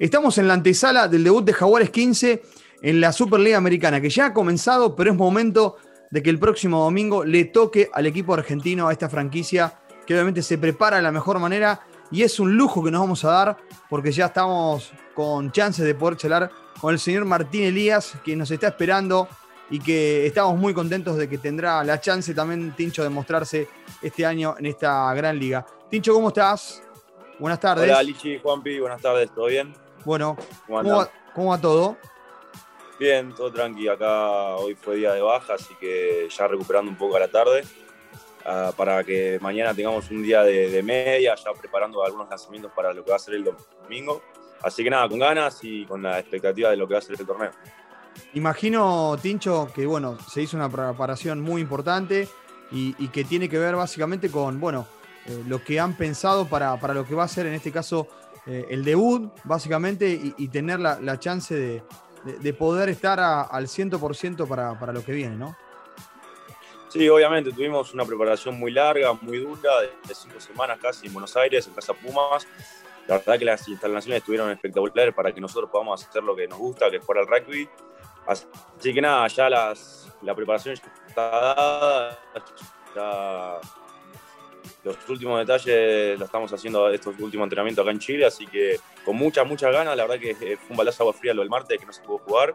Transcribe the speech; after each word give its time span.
Estamos 0.00 0.38
en 0.38 0.48
la 0.48 0.54
antesala 0.54 1.08
del 1.08 1.22
debut 1.22 1.44
de 1.44 1.52
Jaguares 1.52 1.90
15 1.90 2.42
en 2.80 3.02
la 3.02 3.12
Superliga 3.12 3.58
Americana, 3.58 4.00
que 4.00 4.08
ya 4.08 4.24
ha 4.24 4.32
comenzado, 4.32 4.96
pero 4.96 5.10
es 5.10 5.16
momento 5.16 5.76
de 6.10 6.22
que 6.22 6.30
el 6.30 6.38
próximo 6.38 6.82
domingo 6.82 7.22
le 7.22 7.44
toque 7.44 7.90
al 7.92 8.06
equipo 8.06 8.32
argentino, 8.32 8.88
a 8.88 8.92
esta 8.92 9.10
franquicia, 9.10 9.78
que 10.06 10.14
obviamente 10.14 10.40
se 10.40 10.56
prepara 10.56 10.96
de 10.96 11.02
la 11.02 11.12
mejor 11.12 11.38
manera 11.38 11.82
y 12.10 12.22
es 12.22 12.40
un 12.40 12.56
lujo 12.56 12.82
que 12.82 12.90
nos 12.90 13.02
vamos 13.02 13.26
a 13.26 13.30
dar 13.30 13.58
porque 13.90 14.10
ya 14.10 14.26
estamos 14.26 14.90
con 15.14 15.52
chances 15.52 15.84
de 15.84 15.94
poder 15.94 16.16
charlar 16.16 16.50
con 16.80 16.94
el 16.94 16.98
señor 16.98 17.26
Martín 17.26 17.64
Elías, 17.64 18.14
que 18.24 18.34
nos 18.34 18.50
está 18.50 18.68
esperando 18.68 19.28
y 19.68 19.80
que 19.80 20.24
estamos 20.24 20.58
muy 20.58 20.72
contentos 20.72 21.18
de 21.18 21.28
que 21.28 21.36
tendrá 21.36 21.84
la 21.84 22.00
chance 22.00 22.32
también, 22.32 22.74
Tincho, 22.74 23.02
de 23.02 23.10
mostrarse 23.10 23.68
este 24.00 24.24
año 24.24 24.54
en 24.58 24.64
esta 24.64 25.12
gran 25.12 25.38
liga. 25.38 25.66
Tincho, 25.90 26.14
¿cómo 26.14 26.28
estás? 26.28 26.82
Buenas 27.38 27.60
tardes. 27.60 27.90
Hola, 27.90 28.02
Lichi, 28.02 28.38
Juanpi, 28.38 28.80
buenas 28.80 29.02
tardes, 29.02 29.30
¿todo 29.34 29.44
bien? 29.44 29.74
Bueno, 30.04 30.36
¿cómo, 30.66 31.50
va, 31.50 31.60
todo? 31.60 31.96
Bien, 32.98 33.34
todo 33.34 33.52
tranqui. 33.52 33.88
Acá 33.88 34.56
hoy 34.56 34.74
fue 34.74 34.96
día 34.96 35.12
de 35.12 35.20
baja, 35.20 35.54
así 35.54 35.74
que 35.78 36.28
ya 36.30 36.46
recuperando 36.46 36.90
un 36.90 36.96
poco 36.96 37.16
a 37.16 37.20
la 37.20 37.28
tarde. 37.28 37.64
Ah, 38.44 38.72
para 38.74 39.04
que 39.04 39.38
mañana 39.40 39.74
tengamos 39.74 40.10
un 40.10 40.22
día 40.22 40.42
de, 40.42 40.82
media, 40.82 41.34
ya 41.34 41.52
preparando 41.52 42.02
algunos 42.02 42.28
lanzamientos 42.28 42.72
para 42.74 42.94
lo 42.94 43.04
que 43.04 43.10
va 43.10 43.16
a 43.16 43.20
ser 43.20 43.34
el 43.34 43.44
domingo. 43.44 44.22
Así 44.62 44.82
que 44.82 44.90
nada, 44.90 45.08
con 45.08 45.18
ganas 45.18 45.58
y 45.62 45.84
con 45.84 46.02
la 46.02 46.18
expectativa 46.18 46.70
de 46.70 46.76
lo 46.76 46.88
que 46.88 46.94
va 46.94 46.98
a 46.98 47.02
ser 47.02 47.20
el 47.20 47.26
torneo. 47.26 47.50
Imagino, 48.34 49.16
Tincho, 49.20 49.70
que 49.74 49.86
bueno, 49.86 50.18
se 50.28 50.42
hizo 50.42 50.56
una 50.56 50.68
preparación 50.68 51.40
muy 51.40 51.62
importante 51.62 52.28
y, 52.70 53.08
que 53.08 53.24
tiene 53.24 53.48
que 53.48 53.58
ver 53.58 53.76
básicamente 53.76 54.30
con, 54.30 54.60
bueno, 54.60 54.86
eh, 55.26 55.42
lo 55.46 55.62
que 55.62 55.80
han 55.80 55.96
pensado 55.96 56.46
para, 56.46 56.78
para, 56.78 56.94
lo 56.94 57.04
que 57.04 57.14
va 57.14 57.24
a 57.24 57.28
ser 57.28 57.46
en 57.46 57.54
este 57.54 57.72
caso 57.72 58.08
eh, 58.50 58.66
el 58.68 58.84
debut, 58.84 59.30
básicamente, 59.44 60.10
y, 60.36 60.48
tener 60.48 60.80
la, 60.80 61.18
chance 61.20 61.54
de, 61.54 62.52
poder 62.52 62.88
estar 62.88 63.20
al 63.20 63.68
100% 63.68 64.48
para, 64.48 64.76
para 64.76 64.92
lo 64.92 65.04
que 65.04 65.12
viene, 65.12 65.36
¿no? 65.36 65.56
Sí, 66.88 67.08
obviamente, 67.08 67.52
tuvimos 67.52 67.94
una 67.94 68.04
preparación 68.04 68.58
muy 68.58 68.72
larga, 68.72 69.12
muy 69.12 69.38
dura, 69.38 69.70
de, 69.80 70.14
cinco 70.14 70.40
semanas 70.40 70.80
casi 70.82 71.06
en 71.06 71.12
Buenos 71.12 71.36
Aires, 71.36 71.64
en 71.68 71.74
Casa 71.74 71.94
Pumas. 71.94 72.48
La 73.06 73.18
verdad 73.18 73.38
que 73.38 73.44
las 73.44 73.68
instalaciones 73.68 74.18
estuvieron 74.18 74.50
espectaculares 74.50 75.14
para 75.14 75.32
que 75.32 75.40
nosotros 75.40 75.70
podamos 75.70 76.04
hacer 76.04 76.24
lo 76.24 76.34
que 76.34 76.48
nos 76.48 76.58
gusta, 76.58 76.90
que 76.90 76.96
es 76.96 77.04
jugar 77.04 77.22
al 77.22 77.28
rugby. 77.28 77.68
Así 78.26 78.92
que 78.92 79.00
nada, 79.00 79.28
ya 79.28 79.48
las, 79.48 80.12
la 80.22 80.34
preparación 80.34 80.74
está 80.74 81.30
dada, 81.30 82.18
ya 82.96 83.60
los 84.84 84.96
últimos 85.08 85.38
detalles 85.38 86.18
lo 86.18 86.24
estamos 86.24 86.52
haciendo 86.52 86.88
estos 86.90 87.18
últimos 87.18 87.44
entrenamientos 87.44 87.82
acá 87.82 87.92
en 87.92 87.98
Chile, 87.98 88.26
así 88.26 88.46
que 88.46 88.78
con 89.04 89.16
muchas, 89.16 89.46
muchas 89.46 89.72
ganas. 89.72 89.96
La 89.96 90.06
verdad 90.06 90.20
que 90.20 90.34
fue 90.34 90.70
un 90.70 90.76
balazo 90.76 91.02
agua 91.02 91.12
fría 91.12 91.34
lo 91.34 91.42
del 91.42 91.50
martes, 91.50 91.78
que 91.78 91.86
no 91.86 91.92
se 91.92 92.02
pudo 92.02 92.18
jugar. 92.18 92.54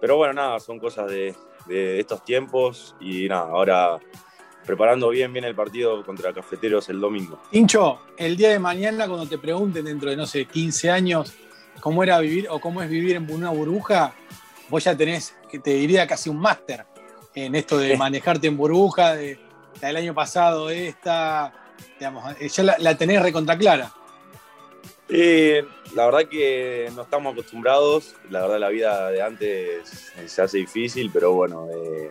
Pero 0.00 0.16
bueno, 0.16 0.34
nada, 0.34 0.60
son 0.60 0.78
cosas 0.78 1.10
de, 1.10 1.34
estos 1.68 2.22
tiempos 2.24 2.94
y 3.00 3.28
nada, 3.28 3.48
ahora 3.48 3.98
preparando 4.64 5.08
bien, 5.08 5.32
bien 5.32 5.44
el 5.44 5.54
partido 5.54 6.04
contra 6.04 6.32
Cafeteros 6.32 6.88
el 6.88 7.00
domingo. 7.00 7.40
Hincho, 7.50 8.00
el 8.16 8.36
día 8.36 8.50
de 8.50 8.58
mañana 8.58 9.08
cuando 9.08 9.26
te 9.26 9.38
pregunten 9.38 9.84
dentro 9.84 10.10
de, 10.10 10.16
no 10.16 10.26
sé, 10.26 10.44
15 10.44 10.90
años 10.90 11.34
cómo 11.80 12.02
era 12.02 12.18
vivir 12.20 12.46
o 12.50 12.60
cómo 12.60 12.82
es 12.82 12.90
vivir 12.90 13.16
en 13.16 13.30
una 13.32 13.50
burbuja, 13.50 14.14
vos 14.68 14.84
ya 14.84 14.96
tenés, 14.96 15.36
que 15.50 15.58
te 15.58 15.70
diría 15.70 16.06
casi 16.06 16.30
un 16.30 16.38
máster 16.38 16.84
en 17.34 17.54
esto 17.54 17.78
de 17.78 17.96
manejarte 17.98 18.46
en 18.46 18.56
burbuja, 18.56 19.14
de 19.14 19.38
la 19.80 19.88
del 19.88 19.96
año 19.96 20.14
pasado, 20.14 20.70
esta, 20.70 21.52
digamos, 21.98 22.24
ya 22.38 22.76
la, 22.78 22.96
tenés 22.96 23.22
recontra 23.22 23.56
clara. 23.56 23.92
Sí, 25.08 25.52
la 25.94 26.06
verdad 26.06 26.28
que 26.28 26.90
no 26.94 27.02
estamos 27.02 27.32
acostumbrados, 27.32 28.16
la 28.28 28.42
verdad 28.42 28.58
la 28.58 28.68
vida 28.70 29.10
de 29.10 29.22
antes 29.22 30.12
se 30.26 30.42
hace 30.42 30.58
difícil, 30.58 31.10
pero 31.12 31.32
bueno, 31.32 31.68
eh, 31.72 32.10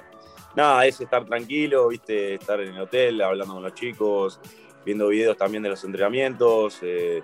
nada, 0.56 0.86
es 0.86 1.02
estar 1.02 1.26
tranquilo, 1.26 1.90
viste, 1.90 2.36
estar 2.36 2.62
en 2.62 2.74
el 2.74 2.82
hotel, 2.82 3.22
hablando 3.22 3.56
con 3.56 3.64
los 3.64 3.74
chicos, 3.74 4.40
viendo 4.86 5.10
videos 5.10 5.36
también 5.36 5.64
de 5.64 5.70
los 5.70 5.84
entrenamientos, 5.84 6.80
eh, 6.84 7.22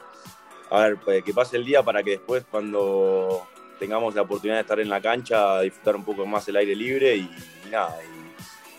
a 0.72 0.82
ver, 0.82 0.98
pues, 0.98 1.24
que 1.24 1.34
pase 1.34 1.58
el 1.58 1.66
día 1.66 1.84
para 1.84 2.04
que 2.04 2.12
después 2.12 2.46
cuando 2.50 3.48
tengamos 3.80 4.14
la 4.14 4.22
oportunidad 4.22 4.58
de 4.58 4.62
estar 4.62 4.80
en 4.80 4.90
la 4.90 5.02
cancha, 5.02 5.62
disfrutar 5.62 5.96
un 5.96 6.06
poco 6.06 6.26
más 6.26 6.48
el 6.48 6.56
aire 6.56 6.76
libre 6.76 7.16
y, 7.16 7.30
nada, 7.70 7.98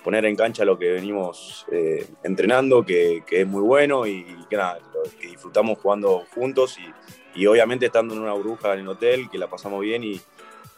poner 0.03 0.25
en 0.25 0.37
cancha 0.37 0.65
lo 0.65 0.79
que 0.79 0.91
venimos 0.91 1.67
eh, 1.71 2.07
entrenando, 2.23 2.85
que, 2.85 3.23
es 3.31 3.47
muy 3.47 3.63
bueno 3.63 4.07
y, 4.07 4.25
que, 4.49 4.57
nada, 4.57 4.79
que 5.21 5.29
disfrutamos 5.29 5.79
jugando 5.79 6.25
juntos 6.35 6.77
y, 7.35 7.47
obviamente 7.47 7.87
estando 7.87 8.15
en 8.15 8.21
una 8.21 8.35
burbuja 8.35 8.75
en 8.75 8.81
el 8.81 8.89
hotel, 8.89 9.31
que 9.31 9.39
la 9.39 9.49
pasamos 9.49 9.81
bien 9.81 10.05
y, 10.05 10.21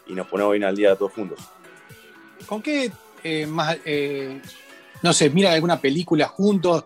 nos 0.09 0.27
ponemos 0.27 0.53
bien 0.53 0.65
al 0.65 0.77
día 0.77 0.95
todos 0.97 1.13
juntos. 1.13 1.41
¿Con 2.47 2.61
qué 2.61 2.93
eh, 3.23 3.47
más, 3.47 3.79
eh, 3.87 4.41
no 5.03 5.13
sé, 5.15 5.31
miran 5.31 5.55
alguna 5.55 5.81
película 5.81 6.29
juntos? 6.29 6.85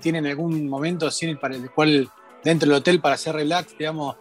¿Tienen 0.00 0.24
algún 0.26 0.66
momento 0.66 1.06
así 1.08 1.34
para 1.34 1.56
el 1.56 1.70
cual 1.70 2.08
dentro 2.42 2.66
del 2.66 2.78
hotel 2.78 3.00
para 3.00 3.16
hacer 3.16 3.34
relax, 3.34 3.76
digamos? 3.76 4.16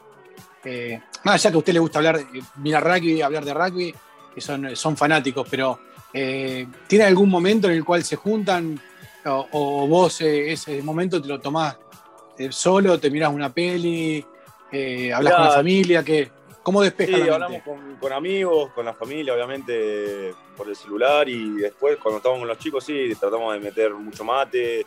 más 1.23 1.35
allá 1.35 1.51
que 1.51 1.55
a 1.55 1.59
usted 1.59 1.73
le 1.73 1.79
gusta 1.79 1.99
hablar, 1.99 2.19
mirar 2.57 2.83
rugby, 2.83 3.21
hablar 3.21 3.45
de 3.45 3.53
rugby, 3.53 3.95
que 4.33 4.41
son, 4.41 4.75
son 4.75 4.97
fanáticos, 4.97 5.47
pero 5.49 5.79
eh, 6.13 6.67
¿Tiene 6.87 7.05
algún 7.05 7.29
momento 7.29 7.67
en 7.67 7.73
el 7.73 7.83
cual 7.83 8.03
se 8.03 8.15
juntan 8.15 8.79
o, 9.25 9.87
vos 9.87 10.21
eh, 10.21 10.51
ese 10.51 10.81
momento 10.81 11.21
te 11.21 11.27
lo 11.27 11.39
tomás 11.39 11.77
eh, 12.37 12.51
solo, 12.51 12.99
te 12.99 13.09
mirás 13.09 13.33
una 13.33 13.51
peli, 13.51 14.23
hablas 15.13 15.33
con 15.33 15.43
la 15.45 15.51
familia? 15.51 16.03
¿qué? 16.03 16.29
¿Cómo 16.61 16.81
despejas 16.81 17.21
sí, 17.21 17.29
hablamos 17.29 17.61
con, 17.99 18.13
amigos, 18.13 18.71
con 18.73 18.85
la 18.85 18.93
familia, 18.93 19.33
obviamente 19.33 20.33
por 20.55 20.69
el 20.69 20.75
celular 20.75 21.27
y 21.27 21.55
después 21.55 21.97
cuando 21.97 22.17
estamos 22.17 22.39
con 22.39 22.47
los 22.47 22.57
chicos 22.57 22.85
sí, 22.85 23.13
tratamos 23.19 23.53
de 23.53 23.59
meter 23.59 23.93
mucho 23.93 24.23
mate. 24.23 24.85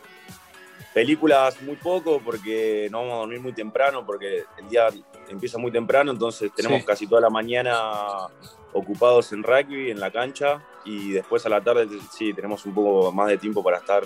Películas 0.97 1.61
muy 1.61 1.75
poco 1.75 2.19
porque 2.25 2.87
no 2.89 3.01
vamos 3.01 3.13
a 3.13 3.17
dormir 3.17 3.39
muy 3.39 3.53
temprano 3.53 4.03
porque 4.03 4.45
el 4.57 4.67
día 4.67 4.87
empieza 5.29 5.59
muy 5.59 5.71
temprano, 5.71 6.11
entonces 6.11 6.51
tenemos 6.55 6.83
casi 6.83 7.05
toda 7.05 7.21
la 7.21 7.29
mañana 7.29 8.25
ocupados 8.73 9.31
en 9.31 9.43
rugby, 9.43 9.91
en 9.91 9.99
la 9.99 10.09
cancha, 10.09 10.59
y 10.85 11.11
después 11.11 11.45
a 11.45 11.49
la 11.49 11.61
tarde 11.61 11.87
sí, 12.11 12.33
tenemos 12.33 12.65
un 12.65 12.73
poco 12.73 13.11
más 13.11 13.27
de 13.27 13.37
tiempo 13.37 13.63
para 13.63 13.77
estar, 13.77 14.05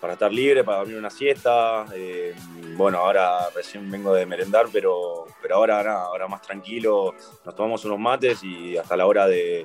para 0.00 0.14
estar 0.14 0.32
libre, 0.32 0.64
para 0.64 0.78
dormir 0.78 0.96
una 0.96 1.10
siesta. 1.10 1.86
Eh, 1.94 2.34
bueno, 2.76 2.98
ahora 2.98 3.48
recién 3.54 3.88
vengo 3.88 4.12
de 4.12 4.26
merendar, 4.26 4.66
pero, 4.72 5.26
pero 5.40 5.54
ahora, 5.54 6.02
ahora 6.02 6.26
más 6.26 6.42
tranquilo, 6.42 7.14
nos 7.44 7.54
tomamos 7.54 7.84
unos 7.84 8.00
mates 8.00 8.42
y 8.42 8.76
hasta 8.76 8.96
la 8.96 9.06
hora 9.06 9.28
de, 9.28 9.64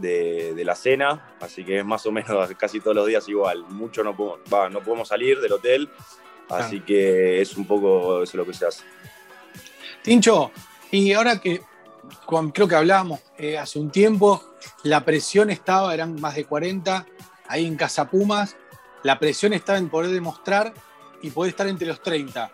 de, 0.00 0.62
la 0.64 0.74
cena, 0.74 1.34
así 1.40 1.64
que 1.64 1.78
es 1.78 1.84
más 1.84 2.04
o 2.06 2.12
menos 2.12 2.50
casi 2.58 2.80
todos 2.80 2.96
los 2.96 3.06
días 3.06 3.28
igual. 3.28 3.64
Mucho 3.68 4.02
no, 4.02 4.16
podemos, 4.16 4.72
no 4.72 4.80
podemos 4.80 5.08
salir 5.08 5.40
del 5.40 5.52
hotel, 5.52 5.88
así 6.48 6.80
que 6.80 7.40
es 7.40 7.56
un 7.56 7.66
poco 7.66 8.22
eso 8.22 8.36
lo 8.36 8.46
que 8.46 8.54
se 8.54 8.66
hace. 8.66 8.84
Tincho, 10.02 10.50
y 10.90 11.12
ahora 11.12 11.40
que 11.40 11.60
creo 12.52 12.68
que 12.68 12.74
hablábamos 12.74 13.20
eh, 13.36 13.58
hace 13.58 13.78
un 13.78 13.90
tiempo, 13.90 14.54
la 14.84 15.04
presión 15.04 15.50
estaba, 15.50 15.92
eran 15.92 16.20
más 16.20 16.34
de 16.34 16.44
40, 16.44 17.06
ahí 17.48 17.66
en 17.66 17.76
Casa 17.76 18.08
Pumas, 18.08 18.56
la 19.02 19.18
presión 19.18 19.52
estaba 19.52 19.78
en 19.78 19.88
poder 19.88 20.10
demostrar 20.10 20.72
y 21.22 21.30
poder 21.30 21.50
estar 21.50 21.66
entre 21.68 21.88
los 21.88 22.02
30. 22.02 22.50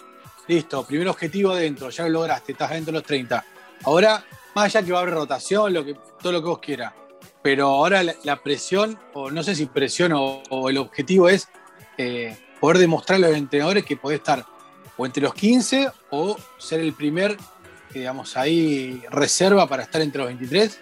Listo, 0.46 0.84
primer 0.84 1.08
objetivo 1.08 1.52
adentro, 1.52 1.90
ya 1.90 2.04
lo 2.04 2.10
lograste, 2.10 2.52
estás 2.52 2.70
dentro 2.70 2.92
de 2.92 2.98
los 2.98 3.06
30. 3.06 3.44
Ahora, 3.84 4.24
más 4.54 4.64
allá 4.66 4.84
que 4.84 4.92
va 4.92 4.98
a 4.98 5.02
haber 5.02 5.14
rotación, 5.14 5.72
lo 5.72 5.84
que, 5.84 5.96
todo 6.20 6.32
lo 6.32 6.40
que 6.40 6.48
vos 6.48 6.58
quieras, 6.58 6.92
pero 7.44 7.66
ahora 7.66 8.02
la, 8.02 8.42
presión, 8.42 8.98
o 9.12 9.30
no 9.30 9.42
sé 9.42 9.54
si 9.54 9.66
presión 9.66 10.12
o, 10.14 10.70
el 10.70 10.78
objetivo 10.78 11.28
es 11.28 11.46
eh, 11.98 12.36
poder 12.58 12.78
demostrar 12.78 13.18
a 13.22 13.28
los 13.28 13.36
entrenadores 13.36 13.84
que 13.84 13.96
podés 13.96 14.20
estar 14.20 14.46
o 14.96 15.04
entre 15.04 15.22
los 15.22 15.34
15 15.34 15.90
o 16.10 16.36
ser 16.58 16.80
el 16.80 16.94
primer 16.94 17.36
digamos, 17.92 18.36
ahí 18.38 19.02
reserva 19.10 19.66
para 19.66 19.84
estar 19.84 20.02
entre 20.02 20.18
los 20.20 20.28
23? 20.28 20.80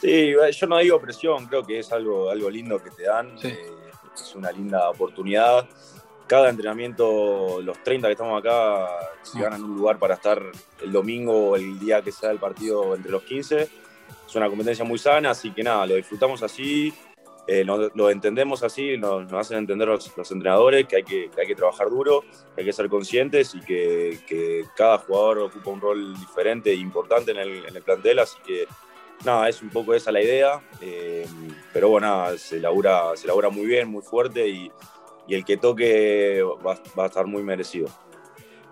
Sí, 0.00 0.32
yo 0.52 0.66
no 0.66 0.78
digo 0.78 1.00
presión, 1.00 1.46
creo 1.46 1.64
que 1.64 1.80
es 1.80 1.92
algo, 1.92 2.30
algo 2.30 2.48
lindo 2.48 2.82
que 2.82 2.90
te 2.90 3.02
dan, 3.02 3.36
eh, 3.42 3.70
es 4.14 4.34
una 4.34 4.50
linda 4.50 4.88
oportunidad. 4.88 5.68
Cada 6.26 6.48
entrenamiento, 6.48 7.60
los 7.60 7.82
30 7.82 8.08
que 8.08 8.12
estamos 8.12 8.38
acá, 8.38 8.88
si 9.22 9.38
ah. 9.38 9.42
ganan 9.42 9.64
un 9.64 9.76
lugar 9.76 9.98
para 9.98 10.14
estar 10.14 10.40
el 10.80 10.92
domingo 10.92 11.50
o 11.50 11.56
el 11.56 11.78
día 11.78 12.00
que 12.02 12.12
sea 12.12 12.30
el 12.30 12.38
partido 12.38 12.94
entre 12.94 13.10
los 13.10 13.22
15, 13.24 13.68
es 14.26 14.34
una 14.34 14.48
competencia 14.48 14.84
muy 14.84 14.98
sana, 14.98 15.30
así 15.30 15.50
que 15.50 15.62
nada, 15.62 15.86
lo 15.86 15.94
disfrutamos 15.96 16.42
así, 16.42 16.92
eh, 17.48 17.64
lo, 17.64 18.08
entendemos 18.08 18.62
así, 18.62 18.96
nos, 18.96 19.32
hacen 19.32 19.58
entender 19.58 19.88
los, 19.88 20.06
entrenadores 20.30 20.86
que 20.86 20.96
hay 20.96 21.02
que, 21.02 21.30
hay 21.36 21.46
que 21.46 21.56
trabajar 21.56 21.90
duro, 21.90 22.22
hay 22.56 22.64
que 22.64 22.72
ser 22.72 22.88
conscientes 22.88 23.54
y 23.56 23.60
que, 23.60 24.64
cada 24.76 24.98
jugador 24.98 25.38
ocupa 25.40 25.70
un 25.70 25.80
rol 25.80 26.14
diferente 26.18 26.70
e 26.70 26.76
importante 26.76 27.32
en 27.32 27.38
el, 27.38 27.82
plantel, 27.82 28.20
así 28.20 28.38
que 28.46 28.66
nada, 29.24 29.48
es 29.48 29.60
un 29.60 29.70
poco 29.70 29.92
esa 29.92 30.12
la 30.12 30.22
idea, 30.22 30.62
eh, 30.80 31.26
pero 31.72 31.88
bueno, 31.88 32.38
se 32.38 32.60
labura, 32.60 33.16
se 33.16 33.26
labura 33.26 33.50
muy 33.50 33.66
bien, 33.66 33.88
muy 33.88 34.02
fuerte 34.02 34.48
y, 34.48 34.70
el 35.28 35.44
que 35.46 35.56
toque 35.56 36.42
va, 36.42 36.78
a 37.04 37.06
estar 37.06 37.26
muy 37.26 37.42
merecido. 37.42 37.88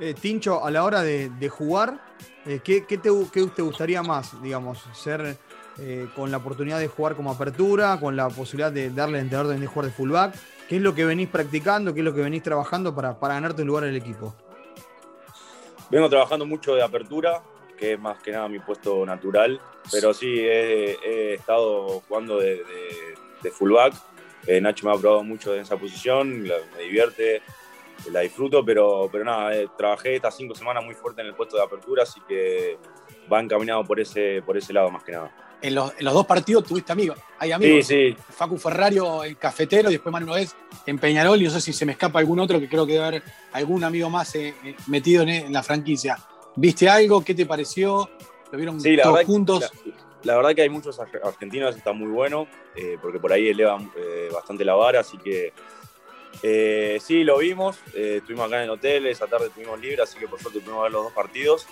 Eh, 0.01 0.15
Tincho, 0.15 0.65
a 0.65 0.71
la 0.71 0.83
hora 0.83 1.03
de, 1.03 1.49
jugar, 1.51 2.01
Eh, 2.47 2.61
¿qué, 2.65 2.81
te, 2.81 3.11
¿Qué 3.33 3.47
te 3.55 3.61
gustaría 3.61 4.03
más, 4.03 4.43
digamos, 4.43 4.83
ser 4.95 5.37
eh, 5.79 6.09
con 6.17 6.31
la 6.31 6.39
oportunidad 6.39 6.79
de 6.79 6.89
jugar 6.89 7.15
como 7.15 7.31
apertura, 7.31 7.99
con 8.01 8.17
la 8.17 8.31
posibilidad 8.31 8.73
de 8.73 8.89
darle 8.89 9.19
al 9.19 9.25
entrenador 9.25 9.55
de 9.55 9.67
jugar 9.67 9.87
de 9.87 9.93
fullback? 9.93 10.35
¿Qué 10.67 10.77
es 10.77 10.83
lo 10.83 10.95
que 10.95 11.05
venís 11.05 11.29
practicando? 11.29 11.93
¿Qué 11.93 12.01
es 12.01 12.05
lo 12.05 12.15
que 12.15 12.23
venís 12.23 12.43
trabajando 12.43 12.95
para, 12.95 13.21
para 13.21 13.35
ganarte 13.35 13.61
un 13.61 13.69
lugar 13.69 13.85
en 13.85 13.91
el 13.91 13.97
equipo? 13.97 14.35
Vengo 15.91 16.09
trabajando 16.09 16.47
mucho 16.47 16.75
de 16.75 16.83
apertura, 16.83 17.43
que 17.77 17.93
es 17.93 18.01
más 18.01 18.23
que 18.23 18.33
nada 18.33 18.49
mi 18.49 18.59
puesto 18.59 19.05
natural, 19.05 19.61
pero 19.93 20.15
sí, 20.15 20.39
he, 20.39 21.35
estado 21.35 22.03
jugando 22.09 22.39
de, 22.39 22.65
de, 23.43 23.51
fullback. 23.51 23.93
Eh, 24.47 24.63
Nacho 24.63 24.87
me 24.87 24.95
ha 24.95 24.99
probado 24.99 25.23
mucho 25.25 25.55
en 25.55 25.61
esa 25.61 25.77
posición, 25.77 26.43
me 26.43 26.83
divierte, 26.85 27.43
la 28.11 28.21
disfruto, 28.21 28.65
pero, 28.65 29.09
pero 29.11 29.25
nada, 29.25 29.55
eh, 29.55 29.69
trabajé 29.77 30.17
estas 30.17 30.37
cinco 30.37 30.55
semanas 30.55 30.85
muy 30.85 30.95
fuerte 30.95 31.21
en 31.21 31.29
el 31.29 31.35
puesto 31.35 31.57
de 31.57 31.63
apertura, 31.63 32.03
así 32.03 32.21
que 32.27 32.79
va 33.31 33.41
encaminado 33.41 33.85
por 33.85 34.01
ese, 34.01 34.43
por 34.45 34.57
ese 34.57 34.73
lado 34.73 34.91
más 34.91 35.05
que 35.05 35.13
nada. 35.13 35.31
En 35.63 35.75
los, 35.75 35.93
en 35.99 36.05
los 36.07 36.15
dos 36.15 36.25
partidos 36.25 36.65
tuviste 36.65 36.93
amigos, 36.93 37.19
hay 37.39 37.53
amigos. 37.53 37.87
Sí, 37.87 38.13
sí. 38.13 38.17
Facu 38.31 38.57
Ferrario 38.57 39.25
en 39.25 39.35
Cafetero 39.35 39.91
y 39.91 39.95
después 39.95 40.11
Manu 40.11 40.35
es 40.35 40.57
en 40.87 40.99
Peñarol 40.99 41.41
y 41.41 41.45
no 41.45 41.51
sé 41.51 41.61
si 41.61 41.75
se 41.75 41.85
me 41.85 41.93
escapa 41.93 42.19
algún 42.19 42.41
otro 42.41 42.59
que 42.59 42.69
creo 42.69 42.87
que 42.87 42.95
debe 42.95 43.05
haber 43.05 43.23
algún 43.53 43.85
amigo 43.85 44.09
más 44.09 44.35
eh, 44.37 44.55
eh, 44.65 44.75
metido 44.87 45.23
en, 45.23 45.53
la 45.53 45.63
franquicia. 45.63 46.17
¿Viste 46.57 46.89
algo? 46.89 47.23
¿Qué 47.23 47.35
te 47.35 47.45
pareció? 47.45 48.09
¿Lo 48.51 48.57
vieron 48.57 48.83
todos 48.83 49.25
juntos? 49.25 49.71
La, 50.23 50.37
verdad 50.37 50.55
que 50.55 50.63
hay 50.63 50.71
muchos 50.71 50.99
argentinos, 50.99 51.77
está 51.77 51.93
muy 51.93 52.09
bueno, 52.09 52.47
porque 53.01 53.19
por 53.19 53.33
ahí 53.33 53.49
elevan 53.49 53.91
bastante 54.33 54.65
la 54.65 54.75
vara, 54.75 55.01
así 55.01 55.17
que 55.19 55.53
eh, 56.43 56.99
sí, 57.01 57.25
lo 57.25 57.39
vimos. 57.39 57.79
Eh, 57.95 58.17
estuvimos 58.19 58.47
acá 58.47 58.59
en 58.59 58.65
el 58.65 58.71
hotel, 58.71 59.07
esa 59.07 59.27
tarde 59.27 59.47
estuvimos 59.47 59.79
libre, 59.81 60.03
así 60.03 60.19
que 60.19 60.29
por 60.29 60.41
suerte 60.41 60.61
pudimos 60.61 60.83
ver 60.83 60.93
los 60.93 61.05
dos 61.05 61.13
partidos. 61.13 61.67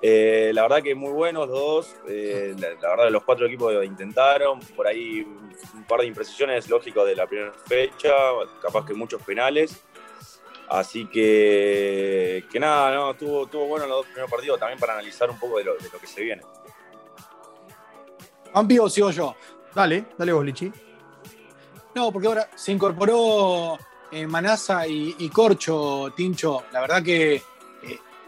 Eh, 0.00 0.52
la 0.54 0.62
verdad 0.62 0.82
que 0.82 0.94
muy 0.94 1.12
buenos 1.12 1.48
los 1.48 1.58
dos. 1.58 1.96
La, 2.06 2.90
verdad 2.90 3.06
que 3.06 3.10
los 3.10 3.24
cuatro 3.24 3.46
equipos 3.46 3.84
intentaron. 3.84 4.60
Por 4.76 4.86
ahí 4.86 5.22
un 5.22 5.84
par 5.84 6.00
de 6.00 6.06
imprecisiones, 6.06 6.68
lógico, 6.68 7.04
de 7.04 7.16
la 7.16 7.26
primera 7.26 7.52
fecha. 7.52 8.14
Capaz 8.62 8.86
que 8.86 8.94
muchos 8.94 9.22
penales. 9.22 9.82
Así 10.68 11.06
que, 11.06 12.44
que 12.52 12.60
nada, 12.60 12.94
no, 12.94 13.12
estuvo, 13.12 13.44
estuvo 13.44 13.66
bueno 13.66 13.86
los 13.86 13.98
dos 13.98 14.06
primeros 14.06 14.30
partidos 14.30 14.60
también 14.60 14.78
para 14.78 14.92
analizar 14.92 15.30
un 15.30 15.38
poco 15.38 15.56
de 15.56 15.64
lo, 15.64 15.76
que 15.76 16.06
se 16.06 16.22
viene. 16.22 16.42
Ampi 18.52 18.78
o 18.78 18.88
sigo 18.88 19.10
yo. 19.10 19.34
Dale, 19.74 20.04
dale 20.18 20.32
vos, 20.32 20.44
Lichi. 20.44 20.70
No, 21.94 22.12
porque 22.12 22.28
ahora 22.28 22.50
se 22.54 22.72
incorporó 22.72 23.78
eh, 24.10 24.26
Manasa 24.26 24.86
y, 24.86 25.28
Corcho, 25.30 26.12
Tincho. 26.16 26.64
La 26.72 26.80
verdad 26.80 27.02
que 27.02 27.34
eh, 27.34 27.42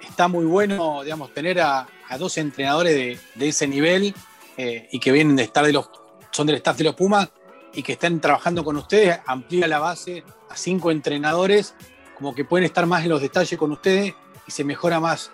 está 0.03 0.29
muy 0.29 0.45
bueno, 0.45 1.03
digamos, 1.03 1.33
tener 1.33 1.61
a, 1.61 1.87
dos 2.19 2.37
entrenadores 2.39 3.21
de, 3.35 3.49
ese 3.49 3.69
nivel 3.69 4.13
eh, 4.57 4.89
y 4.91 4.99
que 4.99 5.13
vienen 5.13 5.37
de 5.37 5.45
estar 5.45 5.65
de 5.65 5.73
los, 5.73 5.89
son 6.33 6.47
del 6.47 6.57
staff 6.57 6.77
de 6.77 6.85
los 6.85 6.95
Pumas 6.97 7.31
y 7.73 7.85
que 7.85 7.93
están 7.93 8.21
trabajando 8.21 8.65
con 8.65 8.77
ustedes, 8.77 9.21
amplía 9.27 9.69
la 9.69 9.79
base 9.79 10.25
a 10.49 10.57
cinco 10.57 10.91
entrenadores, 10.91 11.75
como 12.19 12.35
que 12.35 12.45
pueden 12.45 12.65
estar 12.65 12.85
más 12.85 13.05
en 13.05 13.11
los 13.11 13.23
detalles 13.23 13.57
con 13.57 13.71
ustedes 13.71 14.13
y 14.47 14.51
se 14.51 14.65
mejora 14.65 14.99
más, 14.99 15.31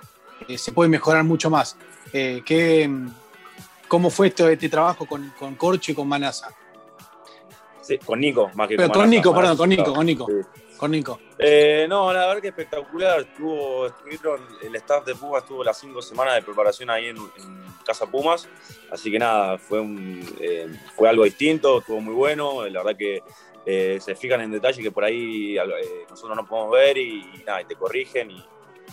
se 0.55 0.71
puede 0.73 0.91
mejorar 0.91 1.25
mucho 1.25 1.49
más. 1.49 1.77
¿Cómo 3.89 4.11
fue 4.11 4.27
este, 4.27 4.53
este 4.53 4.69
trabajo 4.69 5.07
con, 5.07 5.33
con 5.39 5.55
Corcho 5.55 5.93
y 5.93 5.95
con 5.95 6.07
Manasa? 6.07 6.51
Con 8.05 8.21
Nico, 8.21 8.51
más 8.55 8.69
que 8.69 8.77
con, 8.77 8.89
con 8.89 9.11
Nico, 9.11 9.35
perdón, 9.35 9.57
con 9.57 9.69
Nico, 9.69 9.93
con 9.93 10.07
Nico. 10.07 10.27
Con 10.77 10.91
Nico. 10.91 11.19
Eh, 11.39 11.87
no, 11.89 12.13
la 12.13 12.27
verdad 12.27 12.43
que 12.43 12.49
espectacular. 12.49 13.21
Estuvo, 13.21 13.87
el 13.87 14.77
staff 14.77 15.05
de 15.07 15.15
Pumas 15.15 15.43
estuvo 15.43 15.65
las 15.65 15.79
cinco 15.79 16.03
semanas 16.03 16.35
de 16.35 16.43
preparación 16.43 16.91
ahí 16.91 17.07
en, 17.07 17.17
Casa 17.85 18.07
Pumas. 18.07 18.49
Así 18.91 19.11
que 19.13 19.19
nada, 19.19 19.59
fue, 19.59 19.81
un, 19.81 20.21
eh, 20.41 20.67
fue 20.97 21.09
algo 21.09 21.25
distinto, 21.25 21.79
estuvo 21.79 22.01
muy 22.01 22.15
bueno. 22.15 22.67
La 22.67 22.83
verdad 22.83 22.99
que 22.99 23.23
eh, 23.65 23.99
se 24.01 24.17
fijan 24.17 24.41
en 24.41 24.51
detalles 24.51 24.83
que 24.83 24.91
por 24.91 25.05
ahí 25.05 25.57
nosotros 26.11 26.37
no 26.37 26.47
podemos 26.47 26.73
ver 26.73 26.99
y, 26.99 27.25
nada, 27.47 27.63
y 27.63 27.65
te 27.65 27.77
corrigen 27.77 28.31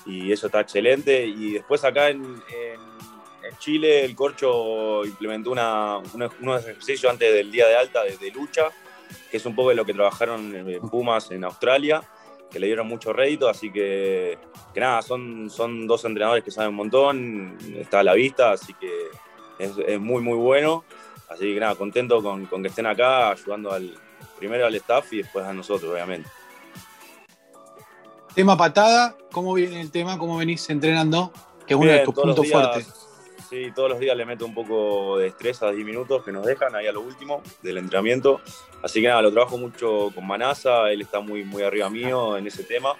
y, 0.06 0.32
eso 0.32 0.46
está 0.48 0.62
excelente. 0.62 1.26
Y 1.26 1.54
después 1.54 1.84
acá 1.84 2.10
en, 2.10 2.42
Chile 3.60 4.06
el 4.06 4.16
Corcho 4.16 5.04
implementó 5.04 5.52
una, 5.52 5.98
unos 5.98 6.62
ejercicios 6.62 7.12
antes 7.12 7.34
del 7.34 7.52
día 7.52 7.68
de 7.68 7.76
alta 7.76 8.04
de 8.04 8.32
lucha 8.32 8.72
que 9.30 9.38
es 9.38 9.46
un 9.46 9.56
poco 9.56 9.70
de 9.70 9.76
lo 9.76 9.86
que 9.86 9.94
trabajaron 9.94 10.56
en 10.56 10.82
Pumas 10.82 11.32
en 11.32 11.44
Australia, 11.44 12.02
que 12.50 12.60
le 12.60 12.68
dieron 12.68 12.88
mucho 12.88 13.12
rédito, 13.14 13.50
así 13.50 13.72
que, 13.72 14.38
que 14.74 14.80
nada, 14.80 15.02
son, 15.02 15.50
son 15.50 15.88
dos 15.88 16.06
entrenadores 16.06 16.44
que 16.44 16.52
saben 16.52 16.70
un 16.70 16.76
montón, 16.76 17.58
está 17.76 18.00
a 18.02 18.04
la 18.04 18.14
vista, 18.14 18.52
así 18.52 18.74
que 18.76 18.90
es, 19.58 20.00
muy, 20.00 20.22
muy 20.22 20.38
bueno. 20.38 20.84
Así 21.30 21.54
que 21.54 21.60
nada, 21.60 21.74
contento 21.76 22.22
con, 22.22 22.46
con, 22.46 22.62
que 22.62 22.68
estén 22.68 22.86
acá 22.86 23.32
ayudando 23.32 23.72
al, 23.72 23.98
primero 24.38 24.66
al 24.68 24.76
staff 24.76 25.12
y 25.14 25.18
después 25.18 25.46
a 25.46 25.54
nosotros, 25.54 25.92
obviamente. 25.92 26.30
Tema 28.36 28.58
patada, 28.58 29.16
¿cómo 29.32 29.54
viene 29.54 29.82
el 29.82 29.92
tema? 29.92 30.18
¿Cómo 30.18 30.38
venís 30.38 30.70
entrenando? 30.70 31.32
Que 31.66 31.74
es 31.74 31.80
uno 31.80 31.92
de 31.92 32.00
tus 32.00 32.14
puntos 32.14 32.50
fuertes. 32.50 33.03
Sí, 33.50 33.72
todos 33.76 33.90
los 33.90 34.00
días 34.00 34.16
le 34.16 34.26
meto 34.26 34.46
un 34.46 34.54
poco 34.54 35.18
de 35.18 35.28
estrés 35.28 35.62
a 35.62 35.72
10 35.72 35.86
minutos 35.86 36.24
que 36.24 36.32
nos 36.32 36.46
dejan 36.46 36.76
ahí 36.76 36.88
a 36.88 36.92
lo 36.92 37.02
último 37.02 37.42
del 37.62 37.78
entrenamiento. 37.78 38.42
Así 38.82 39.02
que 39.02 39.08
nada, 39.08 39.22
lo 39.22 39.32
trabajo 39.32 39.58
mucho 39.58 40.10
con 40.14 40.26
Manasa, 40.26 40.92
él 40.92 41.02
está 41.02 41.20
muy, 41.20 41.44
muy 41.44 41.64
arriba 41.64 41.90
mío 41.90 42.38
en 42.38 42.48
ese 42.48 42.64
tema. 42.64 42.96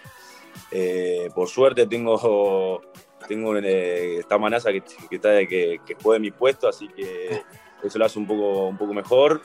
Eh, 0.72 1.30
por 1.34 1.48
suerte 1.48 1.88
tengo, 1.88 2.82
tengo 3.28 3.58
eh, 3.58 4.18
esta 4.20 4.38
Manasa 4.38 4.72
que, 4.72 4.82
que, 4.82 5.16
está, 5.16 5.30
que, 5.46 5.82
que 5.86 5.96
juega 6.02 6.20
mi 6.20 6.32
puesto, 6.32 6.68
así 6.68 6.88
que 6.90 7.42
eso 7.84 8.00
lo 8.00 8.06
hace 8.06 8.20
un 8.20 8.28
poco, 8.28 8.68
un 8.68 8.78
poco 8.78 8.94
mejor. 8.94 9.42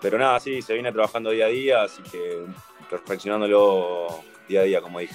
Pero 0.00 0.18
nada, 0.18 0.38
sí, 0.40 0.62
se 0.62 0.74
viene 0.74 0.92
trabajando 0.92 1.30
día 1.30 1.46
a 1.46 1.48
día, 1.48 1.82
así 1.82 2.02
que 2.02 2.44
perfeccionándolo 2.88 4.20
día 4.48 4.60
a 4.60 4.64
día, 4.64 4.80
como 4.80 5.00
dije. 5.00 5.14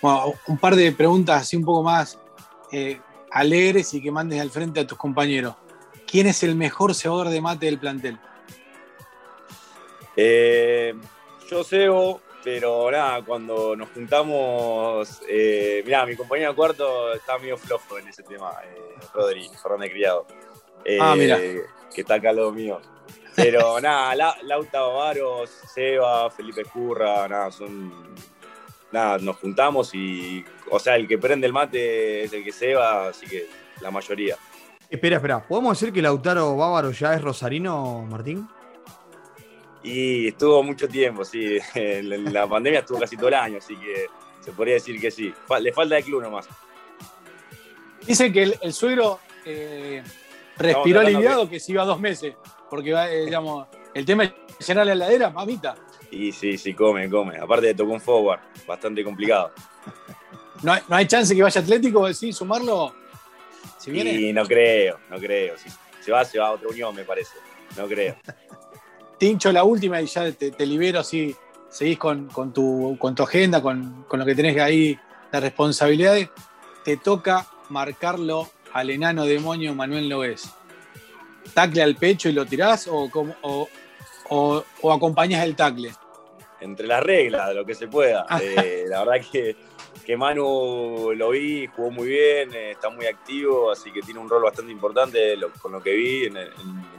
Bueno, 0.00 0.34
un 0.46 0.58
par 0.58 0.76
de 0.76 0.92
preguntas 0.92 1.42
así 1.42 1.56
un 1.56 1.64
poco 1.64 1.82
más. 1.82 2.18
Eh, 2.72 3.00
alegres 3.30 3.92
y 3.94 4.02
que 4.02 4.10
mandes 4.10 4.40
al 4.40 4.50
frente 4.50 4.80
a 4.80 4.86
tus 4.86 4.98
compañeros. 4.98 5.54
¿Quién 6.06 6.26
es 6.26 6.42
el 6.42 6.54
mejor 6.54 6.94
cebador 6.94 7.28
de 7.28 7.40
mate 7.40 7.66
del 7.66 7.78
plantel? 7.78 8.18
Eh, 10.16 10.94
yo 11.50 11.62
cebo, 11.62 12.20
pero 12.42 12.90
nada, 12.90 13.22
cuando 13.22 13.76
nos 13.76 13.90
juntamos, 13.90 15.20
eh, 15.28 15.82
mirá, 15.84 16.06
mi 16.06 16.16
compañero 16.16 16.56
cuarto 16.56 17.12
está 17.12 17.38
medio 17.38 17.56
flojo 17.56 17.98
en 17.98 18.08
ese 18.08 18.22
tema, 18.22 18.52
eh, 18.64 18.94
Rodri, 19.12 19.48
Fernández 19.62 19.90
Criado. 19.90 20.26
Eh, 20.84 20.98
ah, 21.00 21.14
mira. 21.16 21.38
Que 21.38 22.00
está 22.02 22.14
acá 22.14 22.32
lado 22.32 22.52
mío. 22.52 22.80
Pero 23.36 23.80
nada, 23.82 24.36
Lauta 24.42 24.80
Bavaros, 24.80 25.50
Seba, 25.72 26.30
Felipe 26.30 26.64
Curra, 26.64 27.28
nada, 27.28 27.50
son 27.52 27.92
nada, 28.92 29.18
nos 29.18 29.36
juntamos 29.36 29.94
y, 29.94 30.44
o 30.70 30.78
sea, 30.78 30.96
el 30.96 31.06
que 31.06 31.18
prende 31.18 31.46
el 31.46 31.52
mate 31.52 32.24
es 32.24 32.32
el 32.32 32.44
que 32.44 32.52
se 32.52 32.74
va, 32.74 33.08
así 33.08 33.26
que 33.26 33.46
la 33.80 33.90
mayoría. 33.90 34.36
Espera, 34.90 35.16
espera, 35.16 35.46
¿podemos 35.46 35.78
decir 35.78 35.92
que 35.92 36.00
Lautaro 36.00 36.56
Bávaro 36.56 36.90
ya 36.92 37.14
es 37.14 37.20
rosarino, 37.20 38.06
Martín? 38.08 38.48
Y 39.82 40.28
estuvo 40.28 40.62
mucho 40.62 40.88
tiempo, 40.88 41.24
sí. 41.24 41.58
La 42.02 42.46
pandemia 42.46 42.80
estuvo 42.80 42.98
casi 42.98 43.16
todo 43.16 43.28
el 43.28 43.34
año, 43.34 43.58
así 43.58 43.76
que 43.76 44.06
se 44.40 44.52
podría 44.52 44.74
decir 44.74 45.00
que 45.00 45.10
sí. 45.10 45.32
Le 45.60 45.72
falta 45.72 45.98
el 45.98 46.04
club 46.04 46.22
nomás. 46.22 46.48
Dicen 48.06 48.32
que 48.32 48.56
el, 48.60 48.72
suegro 48.72 49.20
eh, 49.44 50.02
respiró 50.56 51.00
aliviado 51.00 51.48
que 51.48 51.60
se 51.60 51.72
iba 51.72 51.84
dos 51.84 52.00
meses, 52.00 52.34
porque 52.70 52.90
eh, 52.90 53.26
digamos, 53.26 53.66
el 53.92 54.04
tema 54.04 54.24
es 54.24 54.32
llenar 54.66 54.86
la 54.86 54.92
heladera, 54.92 55.30
mamita. 55.30 55.76
Y 56.10 56.32
sí, 56.32 56.56
sí, 56.56 56.74
come, 56.74 57.08
come. 57.08 57.38
Aparte 57.38 57.66
de 57.66 57.74
tocó 57.74 57.92
un 57.92 58.00
forward, 58.00 58.40
bastante 58.66 59.04
complicado. 59.04 59.52
¿No 60.62 60.72
hay, 60.72 60.82
¿No 60.88 60.96
hay, 60.96 61.06
chance 61.06 61.34
que 61.34 61.42
vaya 61.42 61.60
Atlético, 61.60 62.12
sí, 62.12 62.32
sumarlo? 62.32 62.94
Si 63.78 63.90
viene. 63.90 64.32
no 64.32 64.44
creo, 64.44 64.98
no 65.10 65.18
creo. 65.18 65.56
Si 65.56 65.68
se 66.00 66.12
va, 66.12 66.24
se 66.24 66.38
va 66.38 66.48
a 66.48 66.52
otra 66.52 66.68
unión, 66.68 66.94
me 66.94 67.04
parece. 67.04 67.34
No 67.76 67.86
creo. 67.86 68.16
Tincho, 69.18 69.52
la 69.52 69.64
última 69.64 70.00
y 70.00 70.06
ya 70.06 70.30
te, 70.32 70.66
libero, 70.66 71.00
así 71.00 71.34
seguís 71.68 71.98
con, 71.98 72.28
tu, 72.52 72.96
con 72.98 73.14
tu 73.14 73.22
agenda, 73.24 73.60
con, 73.60 74.06
lo 74.10 74.24
que 74.24 74.34
tenés 74.34 74.58
ahí, 74.58 74.98
las 75.30 75.42
responsabilidades. 75.42 76.30
Te 76.84 76.96
toca 76.96 77.46
marcarlo 77.68 78.48
al 78.72 78.90
enano 78.90 79.24
demonio 79.26 79.74
Manuel 79.74 80.08
Nogués. 80.08 80.48
¿Tacle 81.52 81.82
al 81.82 81.96
pecho 81.96 82.28
y 82.28 82.32
lo 82.32 82.46
tirás 82.46 82.86
o, 82.88 83.10
o, 83.42 83.68
o, 84.28 84.64
acompañas 84.92 85.44
el 85.44 85.56
tackle? 85.56 85.92
Entre 86.60 86.86
las 86.86 87.02
reglas, 87.02 87.48
de 87.48 87.54
lo 87.54 87.64
que 87.64 87.74
se 87.74 87.86
pueda. 87.86 88.26
Ah. 88.28 88.40
Eh, 88.42 88.84
la 88.88 89.04
verdad 89.04 89.26
que, 89.30 89.56
que, 90.04 90.16
Manu 90.16 91.12
lo 91.14 91.30
vi, 91.30 91.66
jugó 91.68 91.90
muy 91.90 92.08
bien, 92.08 92.52
eh, 92.52 92.72
está 92.72 92.90
muy 92.90 93.06
activo, 93.06 93.70
así 93.70 93.92
que 93.92 94.00
tiene 94.02 94.18
un 94.20 94.28
rol 94.28 94.42
bastante 94.42 94.72
importante 94.72 95.36
con 95.60 95.72
lo 95.72 95.82
que 95.82 95.92
vi 95.92 96.24
en, 96.24 96.36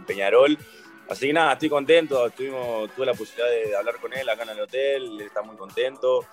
Peñarol. 0.05 0.57
Así 1.09 1.27
que 1.27 1.33
nada, 1.33 1.53
estoy 1.53 1.69
contento, 1.69 2.29
tuvimos, 2.29 2.91
tuve 2.95 3.07
la 3.07 3.13
posibilidad 3.13 3.49
de 3.49 3.75
hablar 3.75 3.95
con 3.99 4.13
él 4.13 4.29
acá 4.29 4.43
en 4.43 4.49
el 4.49 4.61
hotel, 4.61 5.03
él 5.03 5.21
está 5.21 5.41
muy 5.41 5.57
contento. 5.57 6.25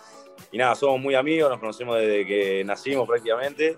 Y 0.52 0.58
nada, 0.58 0.74
somos 0.74 1.00
muy 1.00 1.14
amigos, 1.14 1.50
nos 1.50 1.58
conocemos 1.58 1.96
desde 1.98 2.26
que 2.26 2.62
nacimos 2.64 3.06
prácticamente. 3.08 3.76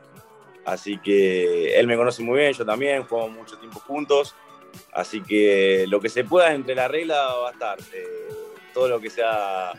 Así 0.65 0.99
que 0.99 1.79
él 1.79 1.87
me 1.87 1.97
conoce 1.97 2.23
muy 2.23 2.41
bien, 2.41 2.53
yo 2.53 2.67
también, 2.67 3.05
jugamos 3.05 3.31
mucho 3.31 3.57
tiempo 3.59 3.81
juntos. 3.81 4.35
Así 4.93 5.23
que 5.23 5.87
lo 5.89 6.01
que 6.01 6.09
se 6.09 6.25
pueda 6.25 6.53
entre 6.53 6.75
la 6.75 6.89
regla 6.89 7.17
va 7.35 7.49
a 7.49 7.53
estar. 7.53 7.79
Eh, 7.93 8.29
todo 8.73 8.89
lo 8.89 9.01
que 9.01 9.11
sea 9.11 9.73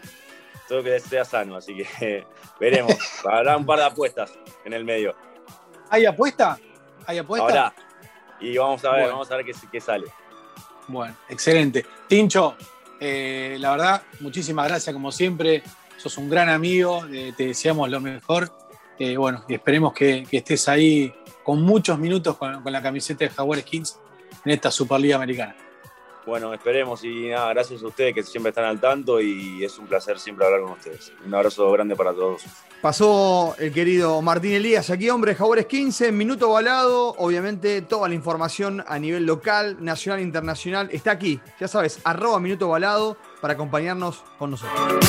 todo 0.68 0.80
lo 0.80 0.84
que 0.84 1.00
sea 1.00 1.26
sano. 1.26 1.56
Así 1.56 1.76
que 1.76 2.26
veremos. 2.60 2.96
Habrá 3.26 3.58
un 3.58 3.66
par 3.66 3.80
de 3.80 3.86
apuestas 3.86 4.34
en 4.66 4.74
el 4.74 4.86
medio. 4.86 5.16
¿Hay 5.90 6.06
apuesta? 6.06 6.60
¿Hay 7.06 7.18
apuesta? 7.18 7.46
Ahora. 7.46 7.74
Y 8.40 8.58
vamos 8.58 8.84
a 8.86 8.92
ver, 8.92 9.10
vamos 9.10 9.30
a 9.30 9.36
ver 9.36 9.46
qué, 9.46 9.54
qué, 9.70 9.82
sale. 9.82 10.06
Bueno, 10.88 11.14
excelente. 11.28 11.86
Tincho, 12.08 12.56
eh, 13.00 13.58
la 13.60 13.72
verdad, 13.72 14.04
muchísimas 14.22 14.68
gracias 14.68 14.94
como 14.94 15.12
siempre. 15.12 15.64
Sos 15.98 16.18
un 16.18 16.30
gran 16.30 16.48
amigo, 16.48 17.06
eh, 17.12 17.34
te 17.36 17.48
deseamos 17.48 17.90
lo 17.90 18.00
mejor. 18.00 18.52
Bueno, 19.18 19.46
y 19.48 19.54
esperemos 19.54 19.94
que, 19.94 20.28
estés 20.30 20.68
ahí 20.68 21.14
con 21.44 21.62
muchos 21.62 21.98
minutos 21.98 22.36
con, 22.38 22.62
la 22.66 22.82
camiseta 22.82 23.24
de 23.24 23.30
Jaguares 23.30 23.64
Kings 23.64 23.98
en 24.46 24.52
esta 24.52 24.72
Superliga 24.72 25.16
Americana. 25.16 25.56
Bueno, 26.26 26.54
esperemos 26.54 27.04
y 27.04 27.30
nada, 27.30 27.50
gracias 27.54 27.82
a 27.82 27.88
ustedes 27.88 28.14
que 28.14 28.22
siempre 28.24 28.50
están 28.50 28.66
al 28.66 28.80
tanto 28.80 29.20
y 29.20 29.64
es 29.64 29.80
un 29.80 29.88
placer 29.88 30.20
siempre 30.20 30.46
hablar 30.46 30.62
con 30.62 30.74
ustedes. 30.74 31.12
Un 31.26 31.34
abrazo 31.34 31.72
grande 31.72 31.96
para 31.96 32.14
todos. 32.14 32.44
Pasó 32.82 33.56
el 33.58 33.74
querido 33.74 34.22
Martín 34.22 34.54
Elías 34.54 34.90
aquí, 34.90 35.10
hombre, 35.10 35.34
Jaguares 35.34 35.66
15, 35.66 36.12
minuto 36.12 36.50
balado. 36.50 37.16
Obviamente 37.18 37.82
toda 37.82 38.08
la 38.08 38.14
información 38.14 38.84
a 38.88 39.00
nivel 39.00 39.26
local, 39.26 39.78
nacional, 39.80 40.22
internacional 40.22 40.90
está 40.92 41.12
aquí. 41.12 41.40
Ya 41.60 41.68
sabes, 41.68 42.00
arroba 42.04 42.40
minuto 42.40 42.70
balado 42.70 43.18
para 43.42 43.56
acompañarnos 43.56 44.24
con 44.38 44.52
nosotros. 44.52 45.06